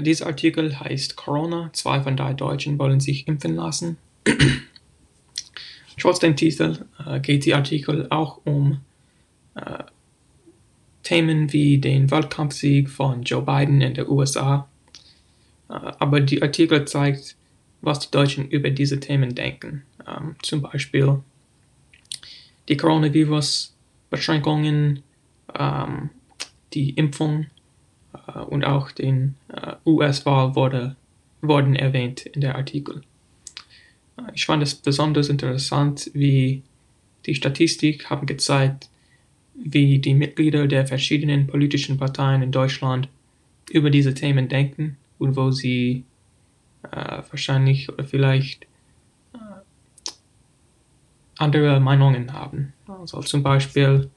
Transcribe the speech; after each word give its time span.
Dieser 0.00 0.26
Artikel 0.26 0.78
heißt 0.78 1.16
Corona. 1.16 1.70
Zwei 1.72 2.00
von 2.00 2.16
drei 2.16 2.32
Deutschen 2.32 2.78
wollen 2.78 3.00
sich 3.00 3.28
impfen 3.28 3.56
lassen. 3.56 3.98
Trotz 5.98 6.18
dem 6.18 6.34
Titel 6.34 6.86
äh, 7.06 7.20
geht 7.20 7.46
der 7.46 7.56
Artikel 7.56 8.06
auch 8.10 8.40
um 8.44 8.80
äh, 9.54 9.84
Themen 11.02 11.52
wie 11.52 11.78
den 11.78 12.10
Wahlkampfsieg 12.10 12.88
von 12.88 13.22
Joe 13.22 13.42
Biden 13.42 13.82
in 13.82 13.94
den 13.94 14.08
USA. 14.08 14.68
Äh, 15.68 15.92
aber 15.98 16.20
die 16.20 16.42
Artikel 16.42 16.84
zeigt, 16.86 17.36
was 17.82 18.00
die 18.00 18.10
Deutschen 18.10 18.48
über 18.48 18.70
diese 18.70 18.98
Themen 19.00 19.34
denken. 19.34 19.82
Ähm, 20.06 20.36
zum 20.42 20.62
Beispiel 20.62 21.20
die 22.68 22.76
Coronavirus-Beschränkungen, 22.76 25.02
ähm, 25.58 26.10
die 26.72 26.90
Impfung 26.90 27.46
und 28.48 28.64
auch 28.64 28.90
den 28.90 29.36
äh, 29.48 29.74
US-Wahl 29.86 30.54
wurde, 30.54 30.96
wurden 31.40 31.74
erwähnt 31.74 32.26
in 32.26 32.40
der 32.40 32.56
Artikel. 32.56 33.02
Äh, 34.16 34.32
ich 34.34 34.46
fand 34.46 34.62
es 34.62 34.74
besonders 34.74 35.28
interessant, 35.28 36.10
wie 36.14 36.62
die 37.26 37.34
Statistik 37.34 38.10
haben 38.10 38.26
gezeigt, 38.26 38.88
wie 39.54 39.98
die 39.98 40.14
Mitglieder 40.14 40.66
der 40.66 40.86
verschiedenen 40.86 41.46
politischen 41.46 41.98
Parteien 41.98 42.42
in 42.42 42.52
Deutschland 42.52 43.08
über 43.70 43.90
diese 43.90 44.14
Themen 44.14 44.48
denken 44.48 44.96
und 45.18 45.36
wo 45.36 45.50
sie 45.50 46.04
äh, 46.90 47.22
wahrscheinlich 47.30 47.88
oder 47.88 48.04
vielleicht 48.04 48.64
äh, 49.34 49.38
andere 51.38 51.80
Meinungen 51.80 52.32
haben. 52.32 52.72
Also 52.86 53.20
zum 53.20 53.42
Beispiel 53.42 54.10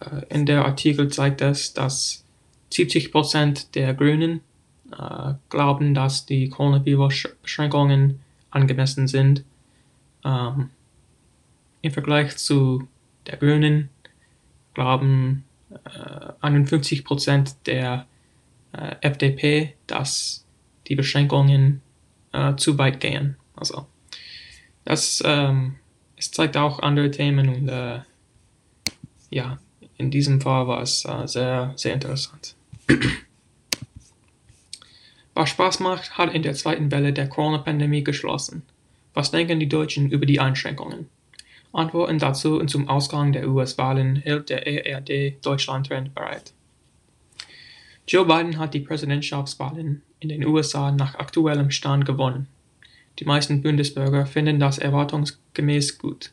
äh, 0.00 0.22
in 0.28 0.46
der 0.46 0.64
Artikel 0.64 1.08
zeigt 1.08 1.40
es, 1.40 1.72
dass 1.72 2.23
70 2.74 3.12
Prozent 3.12 3.74
der 3.74 3.94
Grünen 3.94 4.40
äh, 4.92 5.34
glauben, 5.48 5.94
dass 5.94 6.26
die 6.26 6.48
Coronavirus-Beschränkungen 6.48 8.20
angemessen 8.50 9.08
sind. 9.08 9.44
Ähm, 10.24 10.70
Im 11.82 11.92
Vergleich 11.92 12.36
zu 12.36 12.88
der 13.26 13.36
Grünen 13.36 13.90
glauben 14.74 15.44
äh, 15.70 16.32
51 16.40 17.04
Prozent 17.04 17.56
der 17.66 18.06
äh, 18.72 18.96
FDP, 19.00 19.74
dass 19.86 20.44
die 20.88 20.96
Beschränkungen 20.96 21.80
äh, 22.32 22.56
zu 22.56 22.76
weit 22.78 23.00
gehen. 23.00 23.36
Also 23.54 23.86
das 24.84 25.22
ähm, 25.24 25.76
es 26.16 26.30
zeigt 26.30 26.56
auch 26.56 26.80
andere 26.80 27.10
Themen 27.10 27.48
und 27.48 27.68
äh, 27.68 28.00
ja, 29.30 29.58
in 29.96 30.10
diesem 30.10 30.40
Fall 30.40 30.66
war 30.66 30.82
es 30.82 31.04
äh, 31.04 31.26
sehr, 31.26 31.72
sehr 31.76 31.94
interessant. 31.94 32.56
Was 35.34 35.50
Spaß 35.50 35.80
macht, 35.80 36.16
hat 36.16 36.32
in 36.32 36.42
der 36.42 36.54
zweiten 36.54 36.90
Welle 36.92 37.12
der 37.12 37.28
Corona-Pandemie 37.28 38.04
geschlossen. 38.04 38.62
Was 39.14 39.30
denken 39.30 39.60
die 39.60 39.68
Deutschen 39.68 40.10
über 40.10 40.26
die 40.26 40.40
Einschränkungen? 40.40 41.08
Antworten 41.72 42.18
dazu 42.18 42.58
und 42.58 42.68
zum 42.68 42.88
Ausgang 42.88 43.32
der 43.32 43.48
US-Wahlen 43.48 44.16
hält 44.16 44.48
der 44.48 44.66
ERD 44.66 45.44
Deutschland-Trend 45.44 46.14
bereit. 46.14 46.52
Joe 48.06 48.24
Biden 48.24 48.58
hat 48.58 48.74
die 48.74 48.80
Präsidentschaftswahlen 48.80 50.02
in 50.20 50.28
den 50.28 50.46
USA 50.46 50.92
nach 50.92 51.16
aktuellem 51.16 51.70
Stand 51.70 52.06
gewonnen. 52.06 52.46
Die 53.18 53.24
meisten 53.24 53.62
Bundesbürger 53.62 54.26
finden 54.26 54.60
das 54.60 54.78
erwartungsgemäß 54.78 55.98
gut. 55.98 56.32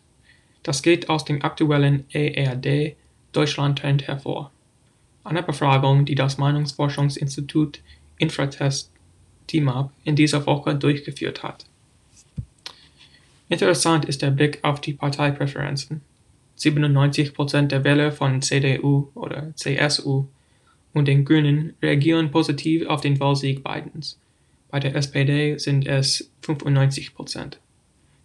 Das 0.64 0.84
geht 0.84 1.10
aus 1.10 1.26
dem 1.26 1.44
aktuellen 1.44 2.06
ERD 2.12 2.96
Deutschland-Trend 3.32 4.08
hervor. 4.08 4.52
Eine 5.24 5.44
Befragung, 5.44 6.06
die 6.06 6.16
das 6.16 6.38
Meinungsforschungsinstitut 6.38 7.82
Infratest 8.18 8.92
TIMAP 9.48 9.92
in 10.04 10.16
dieser 10.16 10.46
Woche 10.46 10.76
durchgeführt 10.76 11.44
hat. 11.44 11.66
Interessant 13.50 14.06
ist 14.06 14.22
der 14.22 14.32
Blick 14.32 14.60
auf 14.64 14.80
die 14.80 14.94
Parteipräferenzen. 14.94 16.02
97% 16.58 17.68
der 17.68 17.84
Wähler 17.84 18.12
von 18.12 18.42
CDU 18.42 19.10
oder 19.14 19.54
CSU 19.56 20.26
und 20.94 21.08
den 21.08 21.26
Grünen 21.26 21.74
reagieren 21.82 22.32
positiv 22.32 22.88
auf 22.88 23.02
den 23.02 23.20
Wahlsieg 23.20 23.64
Bidens. 23.64 24.20
Bei 24.70 24.80
der 24.80 24.96
SPD 24.96 25.58
sind 25.58 25.86
es 25.86 26.32
95%. 26.44 27.58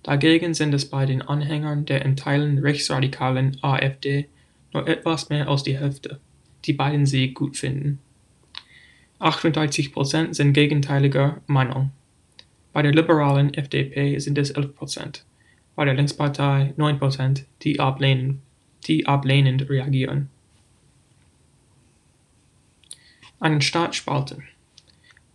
Dagegen 0.02 0.54
sind 0.54 0.72
es 0.74 0.88
bei 0.88 1.06
den 1.06 1.22
Anhängern 1.22 1.84
der 1.86 2.04
in 2.04 2.14
Teilen 2.14 2.58
rechtsradikalen 2.58 3.58
AfD 3.62 4.28
nur 4.72 4.86
etwas 4.86 5.28
mehr 5.28 5.48
als 5.48 5.64
die 5.64 5.76
Hälfte, 5.76 6.20
die 6.66 6.72
beiden 6.72 7.06
Sieg 7.06 7.34
gut 7.34 7.56
finden. 7.56 8.00
38% 9.20 10.34
sind 10.34 10.52
gegenteiliger 10.52 11.40
Meinung. 11.46 11.90
Bei 12.72 12.82
der 12.82 12.92
liberalen 12.92 13.54
FDP 13.54 14.18
sind 14.18 14.36
es 14.36 14.54
11%, 14.54 15.22
bei 15.74 15.84
der 15.84 15.94
Linkspartei 15.94 16.74
9%, 16.76 17.44
die 17.62 17.80
ablehnend, 17.80 18.40
die 18.86 19.06
ablehnend 19.06 19.70
reagieren. 19.70 20.28
Einen 23.40 23.62
Staat 23.62 23.94
spalten. 23.94 24.42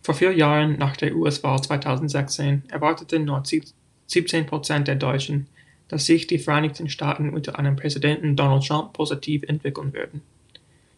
Vor 0.02 0.14
vier 0.14 0.32
Jahren 0.32 0.78
nach 0.78 0.96
der 0.96 1.14
US-Wahl 1.14 1.62
2016 1.62 2.64
erwarteten 2.68 3.24
nur 3.24 3.42
17% 3.42 4.80
der 4.80 4.96
Deutschen, 4.96 5.46
dass 5.88 6.06
sich 6.06 6.26
die 6.26 6.38
Vereinigten 6.38 6.88
Staaten 6.88 7.30
unter 7.30 7.58
einem 7.58 7.76
Präsidenten 7.76 8.34
Donald 8.34 8.66
Trump 8.66 8.92
positiv 8.92 9.42
entwickeln 9.44 9.92
würden. 9.92 10.22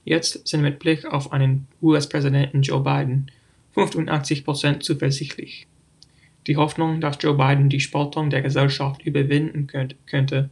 Jetzt 0.04 0.46
sind 0.46 0.62
mit 0.62 0.78
Blick 0.78 1.04
auf 1.06 1.32
einen 1.32 1.66
US-Präsidenten 1.82 2.62
Joe 2.62 2.80
Biden 2.80 3.30
85% 3.74 4.80
zuversichtlich. 4.80 5.66
Die 6.46 6.56
Hoffnung, 6.56 7.00
dass 7.00 7.18
Joe 7.20 7.34
Biden 7.34 7.68
die 7.68 7.80
Spaltung 7.80 8.30
der 8.30 8.42
Gesellschaft 8.42 9.02
überwinden 9.02 9.66
könnte, 10.06 10.50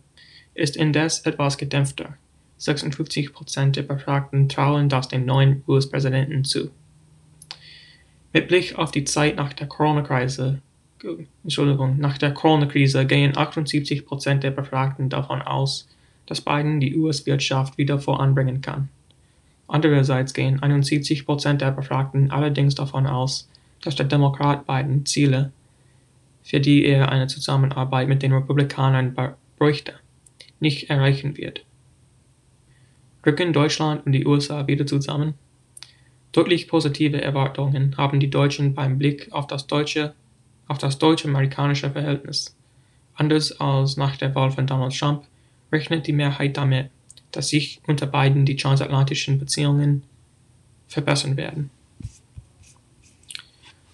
ist 0.55 0.77
indes 0.77 1.21
etwas 1.21 1.59
gedämpfter. 1.59 2.17
56% 2.59 3.73
der 3.73 3.83
Befragten 3.83 4.49
trauen 4.49 4.89
das 4.89 5.09
dem 5.09 5.27
neuen 5.27 5.63
US-Präsidenten 5.69 6.45
zu. 6.45 6.71
Mit 8.33 8.49
Blick 8.49 8.79
auf 8.79 8.91
die 8.91 9.05
Zeit 9.05 9.37
nach 9.37 9.53
der 9.53 9.67
Corona-Krise 9.67 10.63
Entschuldigung, 11.43 11.99
nach 11.99 12.19
der 12.19 12.33
Corona-Krise 12.33 13.07
gehen 13.07 13.33
78% 13.33 14.35
der 14.37 14.51
Befragten 14.51 15.09
davon 15.09 15.43
aus, 15.43 15.89
dass 16.27 16.41
Biden 16.41 16.81
die 16.81 16.97
US-Wirtschaft 16.97 17.77
wieder 17.79 17.99
voranbringen 17.99 18.61
kann. 18.61 18.89
Andererseits 19.73 20.35
gehen 20.35 20.61
71% 20.61 21.55
der 21.55 21.71
Befragten 21.71 22.31
allerdings 22.31 22.75
davon 22.75 23.07
aus, 23.07 23.49
dass 23.81 23.97
der 23.97 24.05
Demokrat 24.05 24.67
Biden 24.67 25.07
Ziele, 25.07 25.51
für 26.43 26.61
die 26.61 26.85
er 26.85 27.11
eine 27.11 27.27
Zusammenarbeit 27.27 28.07
mit 28.07 28.23
den 28.23 28.35
Republikanern 28.35 29.17
bräuchte, 29.57 29.95
nicht 30.61 30.91
erreichen 30.91 31.39
wird. 31.39 31.65
Rücken 33.25 33.55
Deutschland 33.55 34.05
und 34.05 34.13
die 34.13 34.27
USA 34.27 34.67
wieder 34.67 34.87
zusammen? 34.87 35.33
Deutlich 36.33 36.69
positive 36.69 37.23
Erwartungen 37.23 37.97
haben 37.97 38.21
die 38.21 38.29
Deutschen 38.29 38.75
beim 38.75 38.99
Blick 38.99 39.33
auf 39.33 39.47
das 39.47 39.67
deutsche 39.67 40.13
auf 40.69 40.77
das 40.77 40.99
deutsch-amerikanische 40.99 41.91
Verhältnis. 41.91 42.55
Anders 43.15 43.59
als 43.59 43.97
nach 43.97 44.19
der 44.19 44.35
Wahl 44.35 44.51
von 44.51 44.67
Donald 44.67 44.95
Trump 44.99 45.25
rechnet 45.73 46.07
die 46.07 46.13
Mehrheit 46.13 46.59
damit, 46.59 46.91
dass 47.33 47.49
sich 47.49 47.81
unter 47.87 48.07
beiden 48.07 48.45
die 48.45 48.57
transatlantischen 48.57 49.39
Beziehungen 49.39 50.05
verbessern 50.87 51.37
werden. 51.37 51.71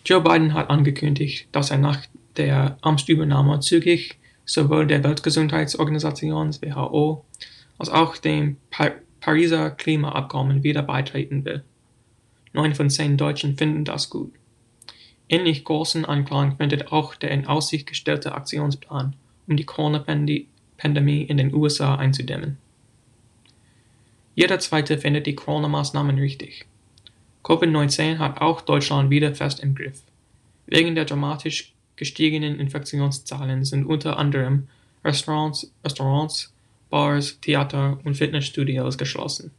Joe 0.04 0.20
Biden 0.20 0.54
hat 0.54 0.70
angekündigt, 0.70 1.48
dass 1.52 1.70
er 1.70 1.78
nach 1.78 2.06
der 2.36 2.78
Amtsübernahme 2.80 3.60
zügig 3.60 4.18
sowohl 4.44 4.86
der 4.86 5.04
Weltgesundheitsorganisation 5.04 6.54
WHO 6.62 7.24
als 7.78 7.90
auch 7.90 8.16
dem 8.16 8.56
Pariser 9.20 9.70
Klimaabkommen 9.70 10.62
wieder 10.62 10.82
beitreten 10.82 11.44
will. 11.44 11.62
Neun 12.52 12.74
von 12.74 12.90
zehn 12.90 13.16
Deutschen 13.16 13.56
finden 13.56 13.84
das 13.84 14.08
gut. 14.08 14.32
Ähnlich 15.28 15.64
großen 15.64 16.06
Anklang 16.06 16.56
findet 16.56 16.90
auch 16.90 17.14
der 17.14 17.30
in 17.30 17.46
Aussicht 17.46 17.86
gestellte 17.86 18.32
Aktionsplan, 18.32 19.14
um 19.46 19.56
die 19.56 19.64
Corona-Pandemie 19.64 21.22
in 21.22 21.36
den 21.36 21.54
USA 21.54 21.96
einzudämmen. 21.96 22.56
Jeder 24.38 24.60
Zweite 24.60 24.98
findet 24.98 25.26
die 25.26 25.34
Corona-Maßnahmen 25.34 26.16
richtig. 26.16 26.64
Covid-19 27.42 28.18
hat 28.18 28.40
auch 28.40 28.60
Deutschland 28.60 29.10
wieder 29.10 29.34
fest 29.34 29.58
im 29.58 29.74
Griff. 29.74 30.00
Wegen 30.66 30.94
der 30.94 31.06
dramatisch 31.06 31.74
gestiegenen 31.96 32.60
Infektionszahlen 32.60 33.64
sind 33.64 33.84
unter 33.84 34.16
anderem 34.16 34.68
Restaurants, 35.04 35.72
Restaurants, 35.82 36.54
Bars, 36.88 37.40
Theater 37.40 37.98
und 38.04 38.14
Fitnessstudios 38.14 38.96
geschlossen. 38.96 39.50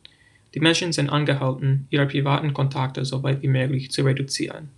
Die 0.56 0.62
Menschen 0.62 0.94
sind 0.94 1.10
angehalten, 1.10 1.86
ihre 1.90 2.08
privaten 2.08 2.54
Kontakte 2.54 3.04
so 3.04 3.22
weit 3.22 3.42
wie 3.42 3.50
möglich 3.50 3.92
zu 3.92 4.04
reduzieren. 4.04 4.70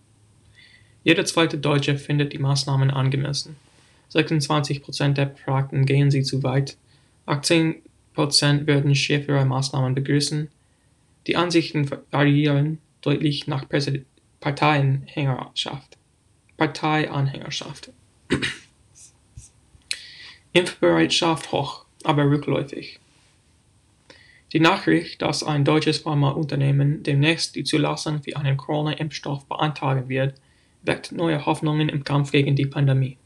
Jeder 1.03 1.25
zweite 1.25 1.59
Deutsche 1.59 1.95
findet 1.95 2.33
die 2.33 2.39
Maßnahmen 2.39 2.89
angemessen. 2.89 3.55
26% 4.11 5.13
der 5.13 5.27
Befragten 5.27 5.85
gehen 5.85 6.09
sie 6.09 6.23
zu 6.23 6.41
weit. 6.41 6.75
18% 7.27 7.81
würden 8.67 8.95
schärfere 8.95 9.45
Maßnahmen 9.45 9.95
begrüßen. 9.95 10.49
Die 11.27 11.35
Ansichten 11.35 11.89
variieren 12.11 12.79
deutlich 13.01 13.47
nach 13.47 13.65
Parteianhängerschaft. 14.39 15.97
Parteianhängerschaft. 16.57 17.91
Impfbereitschaft 20.53 21.51
hoch, 21.51 21.85
aber 22.03 22.29
rückläufig. 22.29 22.99
Die 24.53 24.59
Nachricht, 24.59 25.21
dass 25.21 25.43
ein 25.43 25.63
deutsches 25.63 25.99
Pharmaunternehmen 25.99 27.03
demnächst 27.03 27.55
die 27.55 27.63
Zulassung 27.63 28.21
für 28.21 28.35
einen 28.35 28.57
Corona-Impfstoff 28.57 29.45
beantragen 29.45 30.09
wird, 30.09 30.35
weckt 30.83 31.13
neue 31.13 31.45
Hoffnungen 31.45 31.87
im 31.87 32.03
Kampf 32.03 32.31
gegen 32.31 32.55
die 32.55 32.65
Pandemie. 32.65 33.17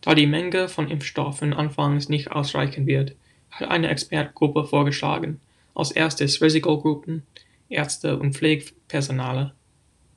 Da 0.00 0.16
die 0.16 0.26
Menge 0.26 0.68
von 0.68 0.90
Impfstoffen 0.90 1.52
anfangs 1.52 2.08
nicht 2.08 2.32
ausreichen 2.32 2.86
wird, 2.86 3.14
hat 3.52 3.70
eine 3.70 3.88
Expertgruppe 3.88 4.64
vorgeschlagen, 4.64 5.40
als 5.74 5.92
erstes 5.92 6.42
Risikogruppen, 6.42 7.22
Ärzte 7.68 8.18
und 8.18 8.34
Pflegepersonal, 8.34 9.54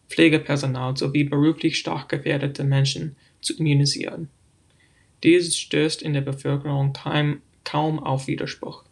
Pflegepersonal 0.10 0.98
sowie 0.98 1.24
beruflich 1.24 1.78
stark 1.78 2.10
gefährdete 2.10 2.64
Menschen 2.64 3.16
zu 3.42 3.58
immunisieren. 3.58 4.30
Dies 5.24 5.58
stößt 5.58 6.02
in 6.02 6.14
der 6.14 6.22
Bevölkerung 6.22 6.94
kaum, 6.94 7.42
kaum 7.64 8.00
auf 8.00 8.28
Widerspruch. 8.28 8.84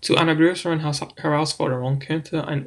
Zu 0.00 0.16
einer 0.16 0.34
größeren 0.34 0.80
Herausforderung 0.80 1.98
könnte 1.98 2.48
ein 2.48 2.66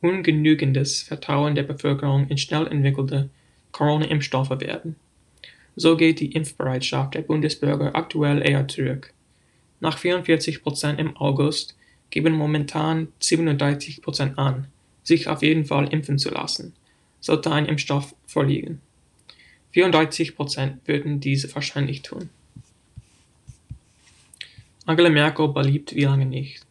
ungenügendes 0.00 1.02
Vertrauen 1.02 1.54
der 1.54 1.62
Bevölkerung 1.64 2.28
in 2.28 2.38
schnell 2.38 2.66
entwickelte 2.66 3.28
Corona-Impfstoffe 3.72 4.58
werden. 4.60 4.96
So 5.76 5.96
geht 5.96 6.18
die 6.20 6.32
Impfbereitschaft 6.32 7.14
der 7.14 7.22
Bundesbürger 7.22 7.94
aktuell 7.94 8.48
eher 8.48 8.66
zurück. 8.66 9.12
Nach 9.80 9.98
44 9.98 10.62
Prozent 10.62 10.98
im 10.98 11.16
August 11.16 11.76
geben 12.10 12.34
momentan 12.34 13.08
37 13.20 14.02
Prozent 14.02 14.38
an, 14.38 14.66
sich 15.02 15.28
auf 15.28 15.42
jeden 15.42 15.64
Fall 15.64 15.88
impfen 15.88 16.18
zu 16.18 16.30
lassen, 16.30 16.74
sollte 17.20 17.52
ein 17.52 17.66
Impfstoff 17.66 18.14
vorliegen. 18.26 18.80
34 19.72 20.34
Prozent 20.34 20.86
würden 20.86 21.20
diese 21.20 21.54
wahrscheinlich 21.54 22.02
tun. 22.02 22.30
Angela 24.86 25.10
Merkel 25.10 25.48
beliebt 25.48 25.94
wie 25.94 26.04
lange 26.04 26.26
nicht. 26.26 26.64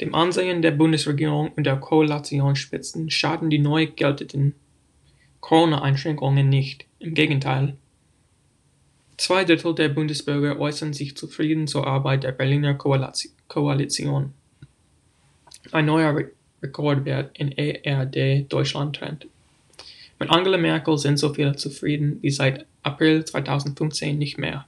Dem 0.00 0.14
Ansehen 0.14 0.62
der 0.62 0.72
Bundesregierung 0.72 1.52
und 1.52 1.64
der 1.64 1.76
Koalitionsspitzen 1.76 3.10
schaden 3.10 3.50
die 3.50 3.58
neu 3.58 3.86
geltenden 3.86 4.54
Corona-Einschränkungen 5.40 6.48
nicht. 6.48 6.86
Im 6.98 7.14
Gegenteil. 7.14 7.76
Zwei 9.22 9.44
Drittel 9.44 9.72
der 9.76 9.88
Bundesbürger 9.88 10.58
äußern 10.58 10.92
sich 10.92 11.16
zufrieden 11.16 11.68
zur 11.68 11.86
Arbeit 11.86 12.24
der 12.24 12.32
Berliner 12.32 12.74
Koalition. 12.74 14.32
Ein 15.70 15.86
neuer 15.86 16.24
Rekordwert 16.60 17.30
in 17.38 17.52
ERD 17.52 18.52
Deutschland 18.52 18.96
trennt. 18.96 19.28
Mit 20.18 20.28
Angela 20.28 20.58
Merkel 20.58 20.98
sind 20.98 21.20
so 21.20 21.32
viele 21.32 21.54
zufrieden 21.54 22.18
wie 22.20 22.32
seit 22.32 22.66
April 22.82 23.24
2015 23.24 24.18
nicht 24.18 24.38
mehr. 24.38 24.66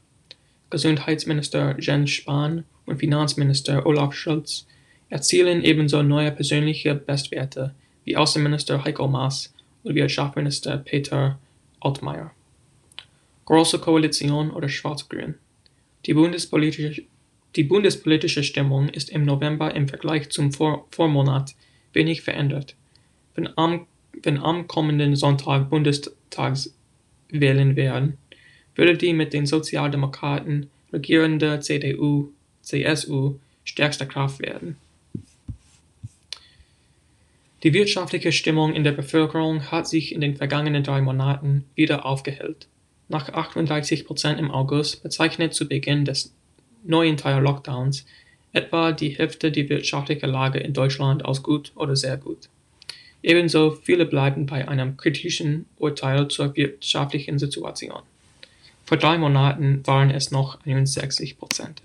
Gesundheitsminister 0.71 1.75
Jens 1.81 2.13
Spahn 2.13 2.63
und 2.87 2.99
Finanzminister 2.99 3.85
Olaf 3.85 4.15
Scholz 4.15 4.69
erzielen 5.09 5.65
ebenso 5.65 6.05
neue 6.05 6.31
persönliche 6.31 6.95
Bestwerte 6.95 7.75
wie 8.05 8.17
Außenminister 8.17 8.85
Heiko 8.85 9.09
Maas 9.09 9.53
und 9.83 9.97
Wirtschaftsminister 9.97 10.77
Peter 10.77 11.41
Altmaier. 11.81 12.31
Große 13.47 13.79
Koalition 13.79 14.51
oder 14.51 14.69
Schwarz-Grün. 14.69 15.35
Die 16.07 16.15
bundespolitische, 16.15 17.05
die 17.57 17.65
bundespolitische 17.65 18.43
Stimmung 18.43 18.89
ist 18.89 19.11
im 19.11 19.25
November 19.25 19.75
im 19.75 19.89
Vergleich 19.89 20.31
zum 20.31 20.53
Vor 20.53 20.87
Vormonat 20.91 21.55
wenig 21.93 22.23
verändert. 22.23 22.75
Wenn 23.35 23.49
am, 23.57 23.87
wenn 24.23 24.39
am 24.39 24.67
kommenden 24.67 25.17
Sonntag 25.17 25.71
Bundestagswahlen 25.71 27.77
werden, 27.77 28.19
würde 28.75 28.97
die 28.97 29.13
mit 29.13 29.33
den 29.33 29.47
Sozialdemokraten 29.47 30.71
regierende 30.93 31.61
CDU, 31.61 32.33
CSU 32.63 33.37
stärkste 33.65 34.07
Kraft 34.07 34.41
werden. 34.41 34.77
Die 37.63 37.73
wirtschaftliche 37.73 38.33
Stimmung 38.33 38.75
in 38.75 38.85
der 38.85 38.93
Bevölkerung 38.93 39.71
hat 39.71 39.89
sich 39.89 40.13
in 40.13 40.21
den 40.21 40.37
vergangenen 40.37 40.83
drei 40.83 41.01
Monaten 41.01 41.65
wieder 41.75 42.05
aufgehellt. 42.05 42.69
Nach 43.09 43.29
38 43.29 44.07
Prozent 44.07 44.41
im 44.41 44.51
August 44.51 45.03
bezeichnet 45.03 45.55
zu 45.55 45.69
Beginn 45.69 46.05
des 46.05 46.33
neuen 46.85 47.17
Teil 47.17 47.43
Lockdowns 47.43 48.07
etwa 48.53 48.93
die 48.93 49.11
Hälfte 49.11 49.51
die 49.51 49.69
wirtschaftliche 49.69 50.27
Lage 50.27 50.61
in 50.61 50.73
Deutschland 50.73 51.25
als 51.25 51.43
gut 51.43 51.73
oder 51.75 51.97
sehr 51.97 52.17
gut. 52.17 52.49
Ebenso 53.23 53.73
viele 53.73 54.07
bleiben 54.07 54.47
bei 54.47 54.69
einem 54.69 54.97
kritischen 54.97 55.67
Urteil 55.77 56.29
zur 56.29 56.55
wirtschaftlichen 56.57 57.39
Situation. 57.39 58.03
Vor 58.85 58.99
drei 58.99 59.19
Monaten 59.19 59.81
waren 59.87 60.11
es 60.11 60.31
noch 60.31 60.65
61 60.65 61.39
Prozent. 61.39 61.83